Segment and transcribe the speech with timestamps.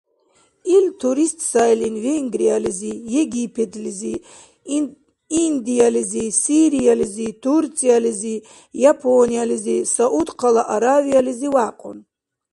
[0.75, 4.15] Ил турист сайлин Венгриялизи, Египетлизи,
[5.45, 8.35] Индиялизи, Сириялизи, Турциялизи,
[8.91, 11.97] Япониялизи, Саудхъала Аравиялизи вякьун.